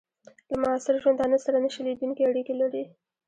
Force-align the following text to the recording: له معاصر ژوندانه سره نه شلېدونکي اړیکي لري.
له 0.49 0.55
معاصر 0.61 0.95
ژوندانه 1.03 1.37
سره 1.45 1.57
نه 1.63 1.69
شلېدونکي 1.75 2.21
اړیکي 2.29 2.53
لري. 2.61 2.83